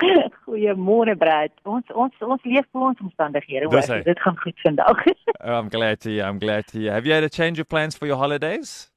Goeiemôre 0.46 1.16
Brad. 1.16 1.51
Ons 1.62 1.85
ons 1.95 2.12
ons 2.21 2.45
leef 2.45 2.66
vir 2.73 2.82
ons 2.82 3.01
omstandighede. 3.01 3.69
Dit 4.03 4.19
gaan 4.19 4.37
goed 4.43 4.61
vandag. 4.66 5.05
Oh, 5.45 5.59
I'm 5.59 5.69
glad 5.69 6.01
to 6.01 6.09
hear. 6.09 6.25
I'm 6.25 6.39
glad 6.39 6.66
to 6.69 6.79
hear. 6.79 6.93
Have 6.93 7.07
you 7.07 7.12
had 7.12 7.23
a 7.23 7.29
change 7.29 7.61
of 7.61 7.69
plans 7.69 7.95
for 7.95 8.07
your 8.07 8.16
holidays? 8.16 8.91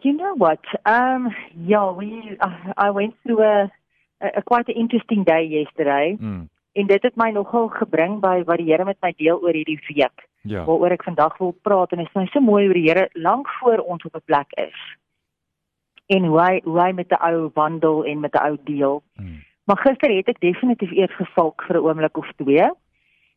You 0.00 0.12
know 0.16 0.34
what? 0.34 0.60
Um 0.84 1.34
yeah, 1.66 1.90
we 1.92 2.36
I, 2.40 2.72
I 2.76 2.90
went 2.90 3.14
through 3.22 3.42
a, 3.42 3.70
a, 4.20 4.26
a 4.36 4.42
quite 4.42 4.68
an 4.68 4.74
interesting 4.74 5.24
day 5.24 5.44
yesterday. 5.44 6.16
Mm. 6.20 6.48
En 6.72 6.86
dit 6.86 7.02
het 7.02 7.16
my 7.16 7.30
nogal 7.30 7.68
gebring 7.68 8.20
by 8.20 8.42
wat 8.44 8.56
die 8.56 8.70
Here 8.70 8.84
met 8.84 8.96
my 9.00 9.12
deel 9.16 9.42
oor 9.42 9.52
hierdie 9.52 9.80
week. 9.88 10.26
Ja. 10.42 10.64
Waaroor 10.64 10.96
ek 10.96 11.04
vandag 11.04 11.36
wil 11.38 11.54
praat 11.62 11.92
en 11.92 11.98
dit 11.98 12.08
is 12.08 12.16
my 12.16 12.26
so 12.32 12.40
mooi 12.40 12.64
hoe 12.64 12.74
die 12.74 12.88
Here 12.88 13.08
lank 13.12 13.48
voor 13.60 13.78
ons 13.78 14.04
op 14.04 14.16
'n 14.16 14.24
plek 14.24 14.52
is. 14.56 14.78
En 16.06 16.24
hoe 16.24 16.40
hy 16.40 16.60
hoe 16.64 16.80
hy 16.80 16.92
met 16.92 17.10
'n 17.10 17.20
ou 17.20 17.50
wandel 17.54 18.04
en 18.04 18.20
met 18.20 18.34
'n 18.34 18.44
ou 18.44 18.56
deel. 18.64 19.02
Mm. 19.14 19.44
Maar 19.64 19.78
gister 19.78 20.16
het 20.16 20.28
ek 20.28 20.40
definitief 20.40 20.90
eers 20.90 21.14
gevalk 21.16 21.62
vir 21.62 21.76
'n 21.76 21.84
oomblik 21.84 22.16
of 22.16 22.32
twee. 22.36 22.70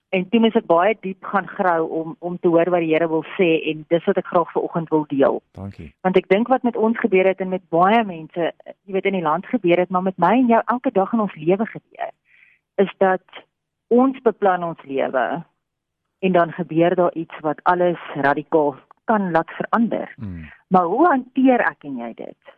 En 0.10 0.28
toe 0.30 0.40
moes 0.40 0.56
ek 0.56 0.68
baie 0.70 0.94
diep 1.02 1.26
gaan 1.26 1.48
grou 1.48 1.80
om 2.00 2.16
om 2.20 2.38
te 2.40 2.48
hoor 2.48 2.70
wat 2.74 2.84
die 2.86 2.94
Here 2.94 3.08
wil 3.10 3.26
sê 3.36 3.48
en 3.72 3.86
dis 3.90 4.06
wat 4.06 4.20
ek 4.22 4.30
graag 4.32 4.52
vanoggend 4.52 4.90
wil 4.94 5.06
deel. 5.10 5.42
Dankie. 5.58 5.90
Want 6.06 6.18
ek 6.18 6.30
dink 6.30 6.52
wat 6.54 6.64
met 6.64 6.78
ons 6.78 7.00
gebeur 7.00 7.28
het 7.28 7.42
en 7.44 7.50
met 7.50 7.66
baie 7.74 8.04
mense, 8.06 8.52
jy 8.86 8.96
weet 8.96 9.10
in 9.10 9.18
die 9.18 9.26
land 9.26 9.50
gebeur 9.50 9.82
het, 9.82 9.90
maar 9.90 10.06
met 10.06 10.18
my 10.22 10.32
en 10.38 10.54
jou 10.54 10.62
elke 10.66 10.94
dag 10.96 11.14
in 11.14 11.26
ons 11.26 11.36
lewe 11.36 11.66
gebeur, 11.66 12.14
is 12.86 12.94
dat 13.04 13.44
ons 13.88 14.22
beplan 14.22 14.64
ons 14.64 14.82
lewe 14.84 15.26
en 16.26 16.32
dan 16.32 16.52
gebeur 16.52 16.96
daar 16.96 17.14
iets 17.14 17.40
wat 17.40 17.64
alles 17.64 18.00
radikaal 18.16 18.76
kan 19.06 19.32
laat 19.32 19.50
verander. 19.50 20.14
Mm. 20.18 20.50
Maar 20.68 20.84
hoe 20.84 21.08
hanteer 21.08 21.60
ek 21.60 21.84
en 21.84 21.98
jy 21.98 22.14
dit? 22.14 22.54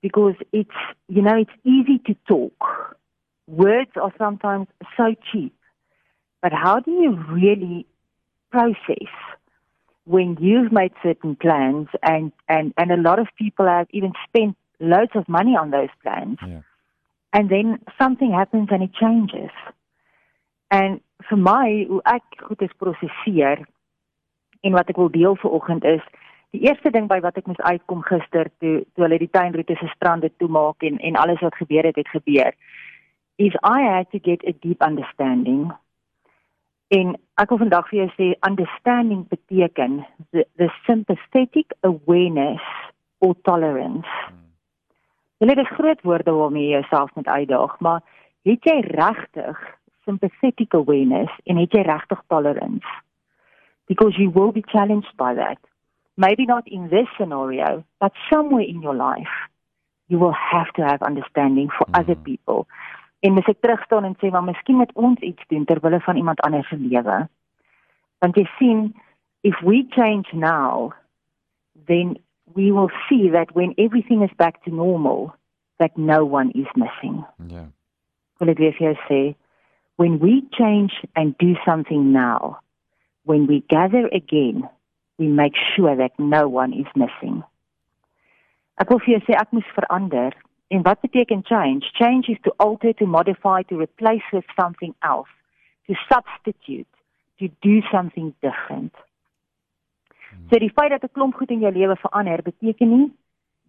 Because 0.00 0.36
it's 0.50 0.80
you 1.06 1.22
know 1.22 1.36
it's 1.38 1.56
easy 1.62 1.98
to 2.08 2.14
talk. 2.24 2.96
Words 3.44 3.96
are 3.96 4.12
sometimes 4.16 4.66
so 4.96 5.14
cheap. 5.20 5.59
But 6.42 6.52
how 6.52 6.80
do 6.80 6.90
you 6.90 7.12
really 7.30 7.86
process 8.50 9.12
when 10.04 10.36
you've 10.40 10.72
made 10.72 10.92
certain 11.02 11.36
plans 11.36 11.88
and 12.02 12.32
and 12.48 12.72
and 12.76 12.90
a 12.90 12.96
lot 12.96 13.18
of 13.18 13.28
people 13.36 13.66
have 13.66 13.86
even 13.90 14.12
spent 14.26 14.56
loads 14.80 15.12
of 15.14 15.28
money 15.28 15.56
on 15.56 15.70
those 15.70 15.92
plans 16.02 16.38
Yeah. 16.46 16.62
and 17.32 17.50
then 17.50 17.78
something 18.00 18.32
happens 18.32 18.68
and 18.70 18.82
it 18.82 18.94
changes. 18.94 19.52
En 20.70 21.00
vir 21.28 21.38
my 21.38 21.84
hoe 21.88 22.00
ek 22.04 22.42
goed 22.46 22.62
is 22.62 22.74
prosesseer 22.78 23.66
en 24.60 24.72
wat 24.72 24.88
ek 24.88 24.96
wil 24.96 25.10
deel 25.10 25.36
vanoggend 25.36 25.84
is 25.84 26.02
die 26.50 26.62
eerste 26.66 26.90
ding 26.90 27.06
by 27.08 27.20
wat 27.20 27.36
ek 27.36 27.46
moes 27.46 27.60
uitkom 27.60 28.02
gister 28.08 28.50
toe 28.58 28.80
toe 28.94 29.04
hulle 29.04 29.18
die 29.18 29.30
tuinroete 29.30 29.76
se 29.78 29.90
strande 29.94 30.30
toemaak 30.42 30.82
en 30.88 30.98
en 30.98 31.16
alles 31.16 31.40
wat 31.44 31.54
gebeur 31.60 31.86
het 31.90 32.00
het 32.00 32.08
gebeur 32.08 32.54
is 33.36 33.54
I 33.64 33.78
had 33.88 34.10
to 34.10 34.18
get 34.18 34.44
a 34.44 34.52
deep 34.60 34.82
understanding. 34.82 35.70
En 36.90 37.12
ek 37.38 37.52
wil 37.52 37.60
vandag 37.62 37.86
vir 37.88 38.00
jou 38.00 38.08
sê 38.16 38.28
understanding 38.48 39.22
beteken 39.30 40.00
the, 40.34 40.42
the 40.58 40.66
sympathetic 40.88 41.70
awareness 41.86 42.64
or 43.22 43.36
tolerance. 43.46 44.10
Hulle 45.38 45.54
is 45.62 45.74
groot 45.76 46.02
woorde 46.02 46.34
waarmee 46.34 46.66
jy 46.66 46.80
jouself 46.80 47.14
moet 47.14 47.30
uitdaag, 47.30 47.76
maar 47.80 48.02
het 48.48 48.66
jy 48.66 48.80
regtig 48.90 49.60
sympathetic 50.04 50.74
awareness 50.74 51.30
en 51.46 51.62
het 51.62 51.78
jy 51.78 51.84
regtig 51.86 52.24
tolerance? 52.26 52.96
Because 53.86 54.18
you 54.18 54.30
will 54.34 54.50
be 54.52 54.66
challenged 54.66 55.14
by 55.16 55.34
that. 55.38 55.62
Maybe 56.18 56.44
not 56.44 56.66
in 56.66 56.88
this 56.90 57.08
scenario, 57.16 57.84
but 58.00 58.12
somewhere 58.28 58.66
in 58.66 58.82
your 58.82 58.98
life 58.98 59.36
you 60.10 60.18
will 60.18 60.34
have 60.34 60.72
to 60.74 60.82
have 60.82 61.00
understanding 61.06 61.70
for 61.70 61.86
Mhm. 61.86 62.00
other 62.00 62.16
people. 62.16 62.66
En 63.20 63.36
mens 63.36 63.48
ek 63.52 63.60
terug 63.60 63.82
staan 63.84 64.04
en 64.08 64.16
sê 64.20 64.30
maar 64.32 64.44
miskien 64.44 64.78
moet 64.80 64.92
ons 64.94 65.20
iets 65.20 65.44
doen 65.52 65.64
ter 65.64 65.80
wille 65.84 66.00
van 66.00 66.16
iemand 66.16 66.40
anders 66.40 66.68
se 66.68 66.76
lewe. 66.76 67.18
Want 68.20 68.36
jy 68.36 68.46
sien, 68.58 68.94
if 69.42 69.60
we 69.64 69.84
change 69.90 70.32
now, 70.32 70.92
then 71.86 72.16
we 72.54 72.72
will 72.72 72.90
see 73.08 73.30
that 73.30 73.54
when 73.54 73.74
everything 73.76 74.22
is 74.22 74.32
back 74.36 74.62
to 74.64 74.70
normal, 74.70 75.34
that 75.78 75.96
no 75.96 76.24
one 76.24 76.50
is 76.50 76.66
missing. 76.76 77.24
Yeah. 77.48 77.68
Wil 78.40 78.52
ek 78.52 78.60
weer 78.60 78.74
vir 78.76 78.90
jou 78.90 78.96
sê, 79.08 79.20
when 80.00 80.18
we 80.18 80.40
change 80.56 80.96
and 81.14 81.36
do 81.38 81.54
something 81.64 82.12
now, 82.12 82.60
when 83.24 83.46
we 83.46 83.60
gather 83.68 84.08
again, 84.12 84.68
we 85.18 85.28
make 85.28 85.56
sure 85.76 85.94
that 85.96 86.16
no 86.18 86.48
one 86.48 86.72
is 86.72 86.88
missing. 86.96 87.42
Ek 88.80 88.88
wil 88.88 89.00
vir 89.04 89.18
jou 89.18 89.24
sê 89.28 89.36
ek 89.36 89.52
moes 89.52 89.68
verander. 89.76 90.32
En 90.70 90.82
wat 90.82 91.00
beteken 91.00 91.44
change? 91.44 91.88
Change 91.92 92.30
is 92.30 92.38
to 92.42 92.52
alter, 92.56 92.94
to 92.94 93.06
modify, 93.06 93.62
to 93.62 93.76
replace 93.76 94.26
with 94.30 94.46
something 94.56 94.94
else, 94.98 95.30
to 95.86 95.94
substitute, 96.08 96.92
to 97.38 97.48
do 97.60 97.80
something 97.90 98.34
different. 98.40 98.94
So 100.50 100.58
die 100.58 100.72
feit 100.74 100.90
dat 100.90 101.02
'n 101.02 101.12
klomp 101.12 101.34
goed 101.34 101.50
in 101.50 101.60
jou 101.60 101.72
lewe 101.72 101.96
verander, 101.96 102.42
beteken 102.42 102.88
nie 102.88 103.10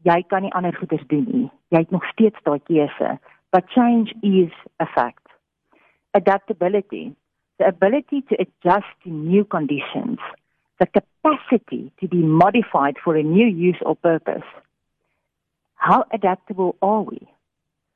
jy 0.07 0.21
kan 0.27 0.45
nie 0.45 0.53
ander 0.57 0.75
goeders 0.75 1.03
doen 1.07 1.25
nie. 1.29 1.49
Jy 1.73 1.83
het 1.83 1.93
nog 1.93 2.05
steeds 2.11 2.39
daai 2.47 2.59
keuse. 2.69 3.17
But 3.51 3.69
change 3.75 4.13
is 4.21 4.53
a 4.79 4.85
fact. 4.85 5.27
Adaptability, 6.17 7.15
the 7.57 7.67
ability 7.67 8.21
to 8.29 8.35
adjust 8.39 8.89
to 9.03 9.09
new 9.09 9.45
conditions, 9.45 10.19
the 10.79 10.87
capacity 10.87 11.91
to 11.99 12.07
be 12.07 12.23
modified 12.23 12.97
for 13.03 13.15
a 13.15 13.23
new 13.23 13.47
use 13.47 13.81
or 13.81 13.95
purpose. 13.95 14.47
How 15.81 16.05
adaptable 16.11 16.75
are 16.79 17.03
we? 17.03 17.27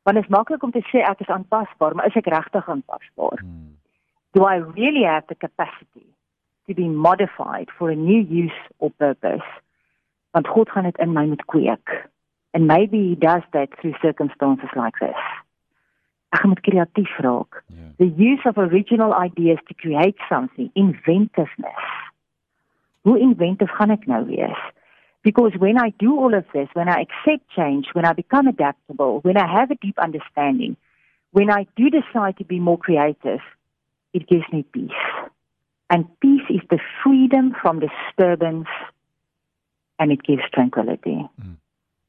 Want 0.03 0.17
dit 0.17 0.23
is 0.23 0.29
maklik 0.29 0.63
om 0.63 0.71
te 0.71 0.81
sê 0.89 1.03
ek 1.05 1.19
is 1.21 1.29
aanpasbaar, 1.29 1.93
maar 1.95 2.07
is 2.09 2.15
ek 2.17 2.31
regtig 2.33 2.69
aanpasbaar? 2.69 3.43
Mm. 3.45 3.75
Do 4.33 4.47
I 4.49 4.55
really 4.57 5.03
have 5.05 5.27
the 5.29 5.37
capacity 5.37 6.07
to 6.65 6.73
be 6.73 6.87
modified 6.89 7.69
for 7.77 7.91
a 7.91 7.95
new 7.95 8.23
use 8.25 8.57
or 8.77 8.89
purpose? 8.89 9.45
Want 10.33 10.49
God 10.49 10.69
gaan 10.73 10.89
dit 10.89 10.97
in 10.97 11.13
my 11.13 11.27
moet 11.29 11.45
kweek. 11.45 11.93
And 12.57 12.65
maybe 12.65 12.97
he 13.09 13.15
does 13.15 13.45
that 13.53 13.69
through 13.77 13.93
circumstances 14.01 14.73
like 14.73 14.97
this. 14.99 15.21
Ek 16.33 16.49
moet 16.49 16.65
kreatief 16.65 17.13
raak. 17.21 17.61
Yeah. 17.69 17.93
The 18.01 18.09
use 18.09 18.49
of 18.49 18.57
original 18.57 19.13
ideas 19.13 19.61
to 19.67 19.77
create 19.77 20.17
something, 20.29 20.71
inventiveness. 20.73 21.85
Hoe 23.05 23.19
inventief 23.19 23.69
gaan 23.77 23.93
ek 23.93 24.09
nou 24.09 24.23
wees? 24.25 24.65
Because 25.25 25.53
when 25.57 25.79
I 25.79 25.89
do 25.97 26.15
all 26.19 26.35
of 26.35 26.45
this, 26.53 26.69
when 26.73 26.87
I 26.87 27.01
accept 27.01 27.49
change, 27.55 27.87
when 27.93 28.05
I 28.05 28.13
become 28.13 28.45
adaptable, 28.45 29.21
when 29.23 29.37
I 29.37 29.51
have 29.51 29.71
a 29.71 29.75
deep 29.75 29.97
understanding, 29.97 30.77
when 31.31 31.49
I 31.49 31.65
do 31.75 31.89
decide 31.89 32.37
to 32.37 32.45
be 32.45 32.59
more 32.59 32.77
creative, 32.77 33.39
it 34.13 34.27
gives 34.27 34.43
me 34.53 34.63
peace. 34.71 34.91
And 35.89 36.05
peace 36.19 36.47
is 36.49 36.61
the 36.69 36.77
freedom 37.03 37.55
from 37.59 37.79
disturbance 37.79 38.67
and 39.97 40.11
it 40.11 40.21
gives 40.21 40.43
tranquility. 40.53 41.27
Mm. 41.41 41.55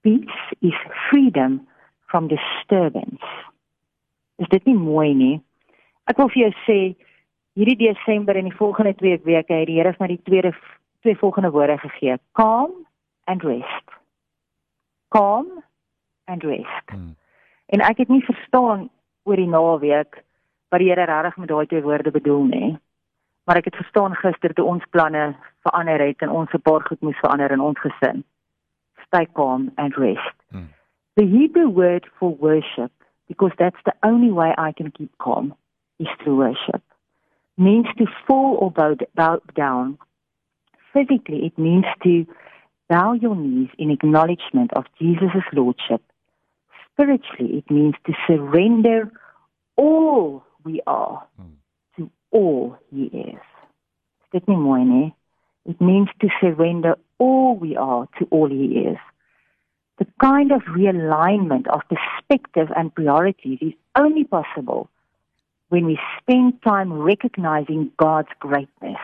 Peace 0.04 0.38
is 0.60 0.74
freedom 1.10 1.66
from 2.10 2.28
disturbance. 2.28 3.24
Is 4.38 4.48
dit 4.50 4.66
nie 4.66 4.76
mooi 4.76 5.14
nie? 5.16 5.36
Ek 6.04 6.20
wil 6.20 6.28
vir 6.34 6.42
jou 6.42 6.50
sê 6.66 6.78
hierdie 7.56 7.78
Desember 7.80 8.36
en 8.36 8.50
die 8.50 8.58
volgende 8.60 8.92
2 9.00 9.22
weke 9.24 9.56
het 9.56 9.70
die 9.70 9.78
Here 9.80 9.94
vir 9.96 10.04
my 10.04 10.10
die 10.12 10.24
tweede 10.28 10.52
twee 11.00 11.16
volgende 11.16 11.50
woorde 11.56 11.78
gegee: 11.80 12.18
calm 12.36 12.76
and 13.26 13.44
rest. 13.44 13.86
Calm 15.08 15.46
and 16.24 16.42
rest. 16.42 16.86
Mm. 16.92 17.14
En 17.66 17.80
ek 17.80 18.02
het 18.04 18.08
nie 18.08 18.24
verstaan 18.24 18.88
oor 19.26 19.36
die 19.36 19.50
naweek 19.50 20.22
wat 20.70 20.82
die 20.82 20.90
Here 20.90 21.06
regtig 21.06 21.36
met 21.36 21.48
daai 21.48 21.66
twee 21.66 21.82
woorde 21.82 22.10
bedoel 22.10 22.44
nie. 22.50 22.70
Maar 23.46 23.60
ek 23.62 23.70
het 23.70 23.78
verstaan 23.82 24.14
gister 24.18 24.54
toe 24.54 24.66
ons 24.66 24.86
planne 24.90 25.34
verander 25.66 26.02
het 26.02 26.22
en 26.22 26.30
ons 26.30 26.52
'n 26.52 26.62
paar 26.62 26.82
goed 26.86 27.00
moes 27.00 27.18
verander 27.22 27.50
in 27.50 27.60
ons 27.60 27.78
gesin. 27.80 28.24
Stay 29.06 29.26
calm 29.32 29.70
and 29.76 29.96
rest. 29.96 30.36
Mm. 30.50 30.68
The 31.14 31.26
Hebrew 31.26 31.68
word 31.68 32.10
for 32.18 32.36
worship, 32.36 32.92
because 33.28 33.54
that's 33.56 33.82
the 33.84 33.94
only 34.02 34.30
way 34.30 34.54
I 34.58 34.72
can 34.72 34.90
keep 34.90 35.16
calm, 35.18 35.54
is 35.98 36.08
through 36.18 36.36
worship. 36.36 36.82
Means 37.56 37.86
to 37.96 38.06
fall 38.26 38.56
or 38.60 38.70
bow, 38.70 38.96
bow 39.14 39.40
down. 39.54 39.98
Physically, 40.92 41.46
it 41.46 41.58
means 41.58 41.86
to 42.02 42.26
bow 42.88 43.12
your 43.12 43.36
knees 43.36 43.70
in 43.78 43.90
acknowledgement 43.90 44.72
of 44.74 44.84
Jesus' 44.98 45.44
lordship. 45.52 46.02
Spiritually, 46.92 47.58
it 47.58 47.70
means 47.70 47.94
to 48.06 48.12
surrender 48.26 49.12
all 49.76 50.44
we 50.64 50.80
are 50.86 51.26
Mm. 51.38 51.56
to 51.96 52.10
all 52.30 52.76
he 52.90 53.04
is. 53.06 53.42
Dit 54.32 54.48
nie 54.48 54.56
mooi 54.56 54.84
nie? 54.84 55.14
It 55.64 55.80
means 55.80 56.08
to 56.20 56.28
surrender 56.40 56.96
all 57.18 57.56
we 57.56 57.76
are 57.76 58.08
to 58.18 58.26
all 58.30 58.48
he 58.48 58.78
is. 58.86 58.98
The 59.98 60.06
kind 60.20 60.52
of 60.52 60.62
realignment 60.62 61.66
of 61.68 61.82
perspective 61.88 62.70
and 62.76 62.94
priorities 62.94 63.58
is 63.60 63.72
only 63.94 64.24
possible 64.24 64.88
when 65.68 65.86
we 65.86 65.98
spend 66.20 66.62
time 66.62 66.92
recognizing 66.92 67.90
God's 67.96 68.28
greatness. 68.38 69.00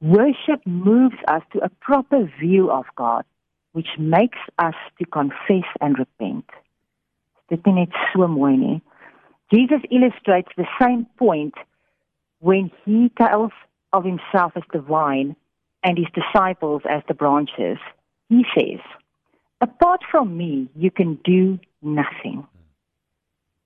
Worship 0.00 0.66
moves 0.66 1.16
us 1.26 1.42
to 1.52 1.64
a 1.64 1.70
proper 1.80 2.30
view 2.38 2.70
of 2.70 2.84
God, 2.96 3.24
which 3.72 3.88
makes 3.98 4.38
us 4.58 4.74
to 4.98 5.06
confess 5.06 5.64
and 5.80 5.98
repent. 5.98 6.44
Dit 7.48 7.66
net 7.66 7.88
so 8.12 8.26
mooi 8.28 8.56
nie. 8.56 8.82
Jesus 9.52 9.80
illustrates 9.90 10.50
the 10.56 10.66
same 10.80 11.06
point 11.18 11.54
when 12.40 12.70
he 12.84 13.10
tells 13.16 13.52
of 13.92 14.04
himself 14.04 14.52
as 14.56 14.64
the 14.72 14.80
vine 14.80 15.36
and 15.82 15.96
his 15.96 16.08
disciples 16.12 16.82
as 16.88 17.02
the 17.08 17.14
branches. 17.14 17.78
He 18.28 18.44
says, 18.56 18.80
Apart 19.60 20.00
from 20.10 20.36
me, 20.36 20.68
you 20.76 20.90
can 20.90 21.18
do 21.24 21.58
nothing. 21.80 22.46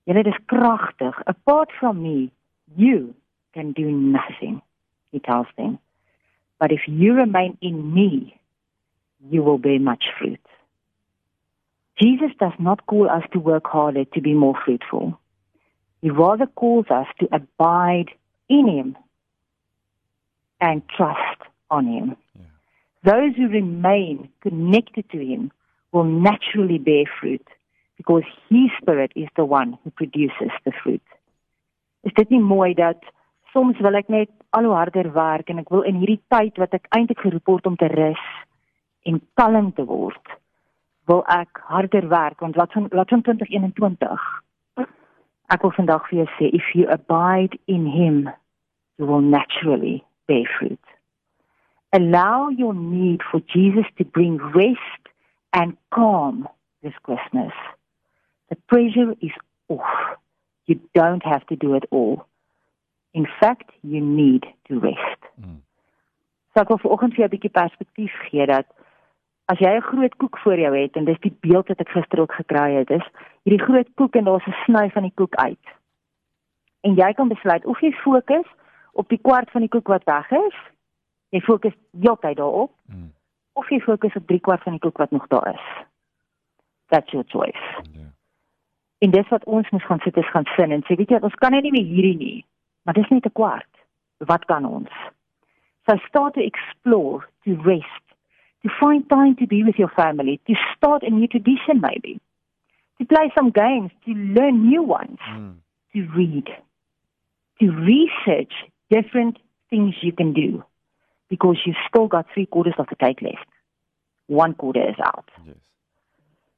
Julle 0.06 0.26
is 0.26 0.34
kragtig. 0.50 1.14
Apart 1.26 1.70
from 1.80 2.02
me, 2.02 2.30
you 2.76 3.14
can 3.54 3.72
do 3.72 3.90
nothing. 3.90 4.62
He 5.10 5.18
tells 5.18 5.46
them. 5.56 5.78
But 6.60 6.70
if 6.70 6.82
you 6.86 7.14
remain 7.14 7.56
in 7.60 7.92
me, 7.92 8.38
you 9.28 9.42
will 9.42 9.58
bear 9.58 9.80
much 9.80 10.04
fruit. 10.18 10.40
Jesus 12.00 12.30
does 12.38 12.52
not 12.58 12.86
call 12.86 13.10
us 13.10 13.24
to 13.32 13.38
work 13.38 13.66
harder 13.66 14.04
to 14.04 14.20
be 14.20 14.34
more 14.34 14.54
fruitful. 14.64 15.18
He 16.02 16.10
rather 16.10 16.46
calls 16.46 16.86
us 16.90 17.06
to 17.18 17.28
abide 17.32 18.10
in 18.48 18.68
him 18.68 18.96
and 20.60 20.82
trust 20.96 21.40
on 21.70 21.86
him. 21.86 22.16
Yeah. 22.34 23.12
Those 23.12 23.36
who 23.36 23.48
remain 23.48 24.28
connected 24.42 25.10
to 25.10 25.18
him 25.18 25.50
will 25.92 26.04
naturally 26.04 26.78
bear 26.78 27.04
fruit 27.20 27.46
because 27.96 28.22
his 28.48 28.70
spirit 28.80 29.12
is 29.14 29.28
the 29.36 29.44
one 29.44 29.78
who 29.82 29.90
produces 29.90 30.50
the 30.64 30.72
fruit. 30.82 31.02
Is 32.04 32.12
dit 32.16 32.30
nie 32.30 32.40
mooi 32.40 32.72
dat 32.76 33.02
soms 33.52 33.78
wil 33.80 33.98
ek 33.98 34.08
net 34.08 34.30
al 34.56 34.66
hoe 34.68 34.76
harder 34.76 35.10
werk 35.14 35.50
en 35.50 35.62
ek 35.62 35.70
wil 35.70 35.82
in 35.88 35.98
hierdie 36.00 36.20
tyd 36.32 36.58
wat 36.62 36.74
ek 36.76 36.88
eintlik 36.96 37.22
geroep 37.24 37.46
word 37.50 37.66
om 37.70 37.76
te 37.78 37.88
rus 37.92 38.26
en 39.08 39.20
kalm 39.40 39.72
te 39.72 39.84
word, 39.88 40.36
wil 41.08 41.24
ek 41.32 41.62
harder 41.70 42.06
werk 42.10 42.40
want 42.44 42.58
wat 42.60 42.72
van 42.76 42.86
wat 42.94 43.10
van 43.10 43.24
2021? 43.26 44.28
Ek 45.50 45.64
wil 45.66 45.74
vandag 45.74 46.06
vir 46.08 46.22
jou 46.22 46.28
sê 46.36 46.52
if 46.54 46.70
you 46.78 46.86
abide 46.90 47.58
in 47.66 47.88
him 47.90 48.28
you 48.98 49.06
will 49.06 49.24
naturally 49.24 50.04
bear 50.28 50.46
fruit. 50.58 50.78
Allow 51.92 52.50
your 52.50 52.74
need 52.74 53.22
for 53.30 53.40
Jesus 53.52 53.86
to 53.98 54.04
bring 54.04 54.38
rest 54.54 55.02
and 55.52 55.76
calm 55.90 56.46
this 56.82 56.94
Christmas. 57.02 57.52
The 58.48 58.56
pressure 58.68 59.14
is 59.20 59.32
off. 59.68 60.18
You 60.66 60.78
don't 60.94 61.24
have 61.24 61.46
to 61.48 61.56
do 61.56 61.74
it 61.74 61.84
all. 61.90 62.26
In 63.12 63.26
fact, 63.40 63.70
you 63.80 64.00
need 64.00 64.46
to 64.68 64.78
rest. 64.78 65.22
Mm. 65.40 65.60
So 66.52 66.62
ek 66.62 66.68
wil 66.68 66.78
vanoggend 66.78 67.14
vir 67.14 67.24
jou 67.24 67.28
'n 67.28 67.34
bietjie 67.36 67.56
perspektief 67.60 68.14
gee 68.30 68.46
dat 68.46 68.66
as 69.46 69.58
jy 69.58 69.70
'n 69.76 69.88
groot 69.90 70.16
koek 70.16 70.38
voor 70.38 70.58
jou 70.58 70.76
het 70.76 70.96
en 70.96 71.04
dis 71.04 71.20
die 71.20 71.36
beeld 71.40 71.68
wat 71.68 71.80
ek 71.80 71.88
gister 71.88 72.20
ook 72.20 72.32
gekry 72.32 72.74
het, 72.74 72.90
is 72.90 73.06
hierdie 73.42 73.64
groot 73.64 73.88
koek 73.94 74.14
en 74.14 74.24
daar's 74.24 74.46
'n 74.46 74.62
sny 74.64 74.90
van 74.90 75.02
die 75.02 75.14
koek 75.14 75.34
uit. 75.34 75.66
En 76.80 76.94
jy 76.94 77.12
kan 77.12 77.28
besluit 77.28 77.64
of 77.66 77.80
jy 77.80 77.92
fokus 77.92 78.46
op 78.92 79.08
die 79.08 79.18
kwart 79.18 79.50
van 79.50 79.60
die 79.60 79.70
koek 79.70 79.88
wat 79.88 80.04
weg 80.04 80.30
is. 80.30 80.56
Jy 81.30 81.40
fokus 81.40 81.74
heeltyd 81.92 82.36
daarop. 82.36 82.72
Mm 82.86 83.12
of 83.60 83.68
jy 83.70 83.80
fokus 83.84 84.14
op 84.14 84.26
3 84.26 84.40
kwart 84.40 84.62
van 84.62 84.76
die 84.76 84.80
koek 84.80 84.98
wat 84.98 85.10
nog 85.10 85.26
daar 85.26 85.54
is. 85.54 85.66
That's 86.86 87.12
your 87.12 87.26
choice. 87.28 87.64
Yeah. 87.92 88.12
En 88.98 89.10
dis 89.10 89.28
wat 89.28 89.44
ons 89.44 89.70
moet 89.70 89.82
gaan 89.82 90.00
sit 90.04 90.16
is 90.16 90.30
gaan 90.30 90.48
sin 90.56 90.72
en 90.76 90.84
sê 90.84 90.96
weet 90.96 91.12
jy 91.14 91.20
ons 91.20 91.38
kan 91.42 91.52
nie 91.56 91.72
meer 91.72 91.86
hierdie 91.86 92.16
nie. 92.16 92.38
Maar 92.90 92.98
dis 93.02 93.10
net 93.10 93.26
'n 93.26 93.32
kwart. 93.32 93.74
Wat 94.16 94.44
kan 94.44 94.64
ons? 94.64 94.90
So 95.86 95.96
start 95.96 96.34
to 96.34 96.42
explore, 96.42 97.28
to 97.44 97.54
rest, 97.62 98.04
to 98.62 98.68
find 98.68 99.08
time 99.08 99.34
to 99.34 99.46
be 99.46 99.62
with 99.64 99.76
your 99.76 99.92
family, 100.02 100.40
to 100.46 100.54
start 100.74 101.02
a 101.02 101.10
new 101.10 101.26
tradition 101.26 101.80
maybe. 101.80 102.20
To 102.98 103.04
play 103.04 103.30
some 103.34 103.50
games, 103.50 103.90
to 104.04 104.12
learn 104.12 104.68
new 104.68 104.82
ones, 104.82 105.20
mm. 105.30 105.54
to 105.92 106.00
read, 106.16 106.48
to 107.60 107.66
research 107.70 108.52
different 108.88 109.38
things 109.68 109.94
you 110.02 110.12
can 110.12 110.32
do 110.32 110.64
because 111.28 111.58
you've 111.64 111.84
still 111.88 112.08
got 112.08 112.26
three 112.34 112.46
quarters 112.46 112.78
of 112.78 112.86
the 112.88 112.96
cake 112.96 113.22
left. 113.22 113.48
One 114.26 114.54
quarter 114.54 114.88
is 114.88 114.98
out. 114.98 115.28
Yes. 115.46 115.56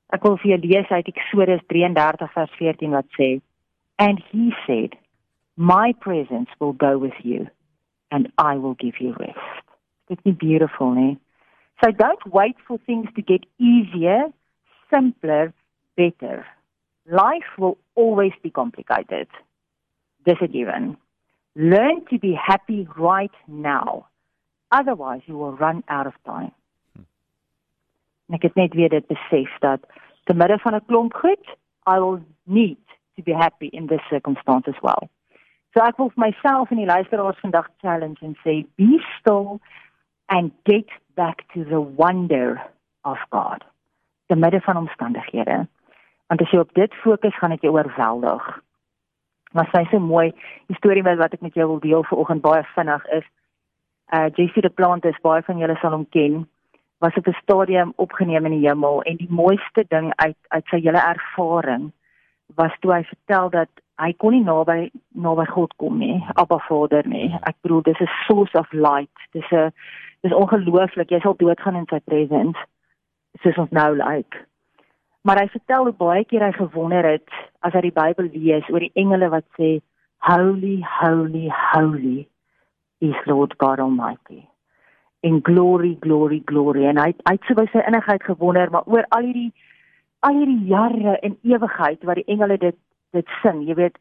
Ek 0.09 0.25
wil 0.25 0.37
vir 0.37 0.51
julle 0.53 0.67
lees 0.67 0.89
uit 0.91 1.07
Eksodus 1.09 1.63
33 1.67 2.33
vers 2.35 2.53
14 2.59 2.91
wat 2.91 3.09
sê 3.19 3.41
and 3.99 4.19
he 4.31 4.55
said 4.67 5.02
my 5.57 5.93
presence 6.01 6.49
will 6.59 6.73
go 6.73 6.99
with 6.99 7.19
you 7.23 7.49
and 8.11 8.33
I 8.39 8.57
will 8.57 8.75
give 8.75 9.01
you 9.01 9.15
rest. 9.19 9.39
Dit 10.09 10.19
is 10.25 10.35
beautiful, 10.37 10.91
nee. 10.95 11.19
So 11.83 11.91
don't 11.91 12.27
wait 12.27 12.57
for 12.67 12.79
things 12.79 13.09
to 13.17 13.23
get 13.23 13.45
easier, 13.59 14.25
simpler, 14.91 15.53
better. 15.97 16.47
Life 17.07 17.59
will 17.59 17.79
always 17.95 18.33
be 18.43 18.51
complicated. 18.51 19.29
This 20.25 20.37
is 20.41 20.51
given. 20.51 20.97
Learn 21.57 22.05
to 22.11 22.19
be 22.19 22.35
happy 22.35 22.87
right 22.97 23.35
now 23.49 24.07
otherwise 24.73 25.21
you 25.27 25.37
will 25.37 25.53
run 25.53 25.85
out 25.89 26.07
of 26.07 26.15
time. 26.25 26.53
En 28.27 28.39
ek 28.39 28.49
het 28.49 28.55
net 28.55 28.75
weer 28.75 28.89
dit 28.89 29.07
besef 29.07 29.59
dat 29.61 29.85
te 30.25 30.35
midde 30.35 30.59
van 30.59 30.75
'n 30.75 30.87
klomp 30.87 31.15
goed, 31.15 31.45
I 31.87 31.99
will 32.01 32.21
need 32.43 32.85
to 33.15 33.23
be 33.23 33.35
happy 33.35 33.67
in 33.67 33.87
this 33.87 34.03
circumstance 34.09 34.69
as 34.69 34.81
well. 34.81 35.11
So 35.73 35.81
ek 35.81 35.97
wil 35.99 36.11
vir 36.13 36.27
myself 36.27 36.71
en 36.71 36.81
die 36.83 36.89
luisteraars 36.89 37.41
vandag 37.41 37.69
challenge 37.81 38.21
en 38.21 38.35
sê 38.45 38.61
be 38.77 38.99
still 39.19 39.61
and 40.29 40.53
get 40.69 40.89
back 41.17 41.45
to 41.55 41.65
the 41.65 41.81
wonder 41.81 42.61
of 43.05 43.19
God. 43.31 43.65
Te 44.29 44.37
midde 44.37 44.61
van 44.61 44.77
omstandighede. 44.77 45.67
Want 46.29 46.41
as 46.41 46.53
jy 46.53 46.61
op 46.61 46.75
dit 46.75 46.95
fokus, 47.05 47.37
gaan 47.39 47.57
dit 47.57 47.65
jou 47.65 47.73
oorweldig. 47.75 48.45
Maar 49.53 49.69
sy 49.73 49.85
sê 49.89 50.01
mooi, 50.01 50.33
storie 50.77 51.05
wat 51.05 51.33
ek 51.33 51.45
met 51.45 51.57
jou 51.57 51.67
wil 51.75 51.81
deel 51.81 52.05
vanoggend 52.09 52.45
baie 52.45 52.65
vinnig 52.75 53.09
is 53.19 53.27
uh 54.13 54.29
JC 54.37 54.61
de 54.61 54.69
Plant 54.69 55.05
is 55.09 55.21
baie 55.25 55.43
van 55.43 55.59
julle 55.59 55.77
sal 55.81 55.97
hom 55.97 56.07
ken 56.13 56.45
was 57.01 57.17
op 57.17 57.27
'n 57.27 57.39
stadium 57.43 57.93
opgeneem 57.97 58.45
in 58.47 58.61
die 58.61 58.69
hemel 58.69 59.03
en 59.03 59.17
die 59.17 59.31
mooiste 59.31 59.85
ding 59.89 60.13
uit 60.17 60.37
uit 60.49 60.67
sy 60.67 60.81
hele 60.81 61.01
ervaring 61.01 61.93
was 62.57 62.75
toe 62.81 62.93
hy 62.95 63.03
vertel 63.09 63.51
dat 63.51 63.71
hy 64.03 64.13
kon 64.19 64.35
nie 64.37 64.45
naby 64.45 64.91
naby 65.27 65.47
God 65.51 65.75
kom 65.83 65.99
nie 65.99 66.21
Abba 66.35 66.59
Vader 66.69 67.09
nie 67.09 67.29
ek 67.43 67.57
bedoel 67.63 67.83
dis 67.89 68.01
'n 68.01 68.11
source 68.27 68.55
of 68.59 68.73
light 68.73 69.27
dis 69.33 69.53
'n 69.53 69.71
dis 70.23 70.33
ongelooflik 70.33 71.11
jy 71.11 71.21
sal 71.21 71.37
doodgaan 71.39 71.77
in 71.77 71.87
sy 71.91 72.01
presence 72.01 72.59
soos 73.43 73.59
ons 73.59 73.71
nou 73.71 73.91
lyk 73.97 74.09
like. 74.09 74.45
maar 75.25 75.39
hy 75.39 75.49
vertel 75.49 75.85
hoe 75.85 75.97
baie 76.05 76.25
keer 76.25 76.45
hy 76.45 76.53
gewonder 76.53 77.05
het 77.05 77.31
as 77.61 77.73
hy 77.73 77.81
die 77.81 77.99
Bybel 78.03 78.29
lees 78.33 78.69
oor 78.69 78.81
die 78.81 78.95
engele 78.95 79.29
wat 79.29 79.47
sê 79.59 79.81
holy 80.23 80.83
holy 81.01 81.49
holy 81.73 82.29
is 83.03 83.19
Lord 83.27 83.59
God 83.59 83.81
Almighty. 83.81 84.47
In 85.23 85.41
glory, 85.43 85.97
glory, 86.01 86.43
glory. 86.47 86.87
En 86.87 86.99
hy 87.03 87.11
hy 87.27 87.35
het 87.35 87.49
so 87.49 87.59
by 87.59 87.67
sy 87.73 87.83
innigheid 87.87 88.23
gewonder, 88.27 88.71
maar 88.71 88.87
oor 88.91 89.07
al 89.17 89.27
hierdie 89.27 89.51
al 90.27 90.39
hierdie 90.39 90.67
jare 90.71 91.19
in 91.27 91.37
ewigheid 91.43 92.05
wat 92.09 92.21
die 92.21 92.29
engele 92.31 92.59
dit 92.59 92.79
dit 93.13 93.29
sing, 93.43 93.61
jy 93.69 93.75
weet, 93.77 93.99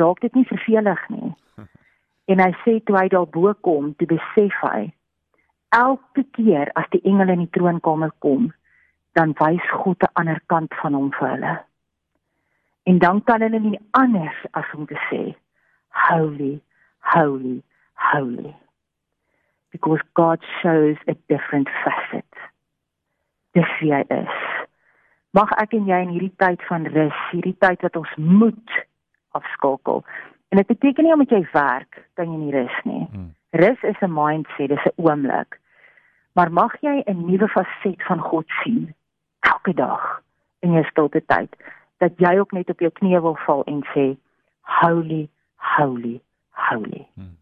raak 0.00 0.20
dit 0.24 0.34
nie 0.34 0.46
vervelig 0.50 1.08
nie. 1.14 1.32
En 2.32 2.40
hy 2.40 2.50
sê 2.62 2.78
toe 2.80 2.96
hy 2.96 3.08
daar 3.12 3.26
bo 3.28 3.52
kom, 3.66 3.92
toe 4.00 4.08
besef 4.08 4.54
hy 4.64 4.88
elke 5.76 6.24
keer 6.32 6.70
as 6.80 6.88
die 6.94 7.02
engele 7.04 7.36
in 7.36 7.44
die 7.44 7.52
troonkamer 7.52 8.14
kom, 8.24 8.48
dan 9.12 9.36
wys 9.38 9.68
God 9.84 10.02
'n 10.02 10.14
ander 10.22 10.40
kant 10.48 10.74
van 10.80 10.96
hom 10.98 11.12
vir 11.18 11.28
hulle. 11.28 11.54
En 12.88 12.98
dan 12.98 13.22
kan 13.22 13.44
hulle 13.44 13.60
nie 13.60 13.80
anders 13.92 14.40
as 14.52 14.74
om 14.74 14.86
te 14.86 14.98
sê 15.10 15.22
holy, 16.08 16.60
holy, 17.14 17.62
holy 18.12 18.54
because 19.74 19.98
God 20.14 20.38
shows 20.62 20.96
a 21.08 21.14
different 21.28 21.68
facet. 21.82 22.32
Dis 23.54 23.66
wie 23.80 23.90
hy 23.90 24.04
is. 24.06 24.36
Mag 25.34 25.50
ek 25.58 25.72
en 25.74 25.88
jy 25.90 25.96
in 26.04 26.12
hierdie 26.14 26.34
tyd 26.38 26.62
van 26.68 26.86
rus, 26.94 27.16
hierdie 27.32 27.56
tyd 27.58 27.82
wat 27.82 27.96
ons 27.98 28.10
moet 28.16 28.74
afskakel. 29.34 30.04
En 30.54 30.60
dit 30.60 30.68
beteken 30.70 31.04
nie 31.04 31.12
omdat 31.12 31.32
jy 31.34 31.40
werk 31.52 32.04
kan 32.14 32.30
jy 32.30 32.38
nie 32.38 32.54
rus 32.54 32.76
nie. 32.86 33.02
Hmm. 33.10 33.32
Rus 33.58 33.82
is 33.82 33.98
'n 34.00 34.14
mindset, 34.14 34.68
dis 34.70 34.86
'n 34.86 34.94
oomblik. 35.02 35.58
Maar 36.34 36.52
mag 36.52 36.76
jy 36.80 37.02
'n 37.06 37.26
nuwe 37.26 37.48
faset 37.48 38.02
van 38.06 38.20
God 38.20 38.46
sien 38.62 38.94
elke 39.40 39.74
dag 39.74 40.22
in 40.60 40.72
jou 40.72 40.84
stilte 40.84 41.22
tyd 41.26 41.50
dat 41.98 42.12
jy 42.18 42.38
ook 42.38 42.52
net 42.52 42.70
op 42.70 42.80
jou 42.80 42.90
knieë 42.90 43.20
wil 43.20 43.38
val 43.46 43.64
en 43.64 43.82
sê 43.94 44.16
holy 44.60 45.28
holy 45.56 46.20
holy. 46.50 47.06
Hmm. 47.14 47.36